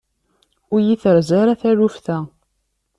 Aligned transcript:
Ur 0.73 0.79
yi-terza 0.87 1.35
ara 1.41 1.59
taluft-a. 1.61 2.17